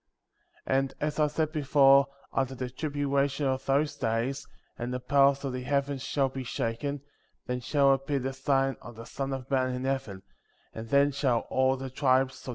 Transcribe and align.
36. 0.65 0.65
And, 0.65 0.93
as 1.07 1.19
I 1.19 1.27
said 1.27 1.51
before, 1.51 2.07
after 2.33 2.55
the 2.55 2.71
tribulation 2.71 3.45
of 3.45 3.63
those 3.67 3.95
days, 3.95 4.47
and 4.75 4.91
the 4.91 4.99
powers 4.99 5.45
of 5.45 5.53
the 5.53 5.61
heavens 5.61 6.01
shall 6.03 6.27
be 6.27 6.43
shaken; 6.43 7.01
then 7.45 7.59
shall 7.59 7.93
appear 7.93 8.17
the 8.17 8.33
sign 8.33 8.77
of 8.81 8.95
the 8.95 9.05
Son 9.05 9.31
of 9.31 9.51
Man 9.51 9.69
in 9.75 9.83
heaven^ 9.83 10.23
and 10.73 10.89
then 10.89 11.11
shall 11.11 11.41
all 11.51 11.77
the 11.77 11.91
tribes 11.91 11.99
of 11.99 11.99
the 11.99 12.19
Digitized 12.19 12.19
by 12.19 12.19
Google 12.19 12.49
I. 12.49 12.49